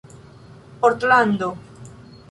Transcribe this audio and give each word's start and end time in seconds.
portlando 0.81 1.53